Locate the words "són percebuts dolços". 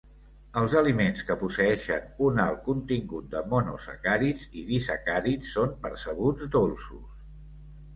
5.61-7.11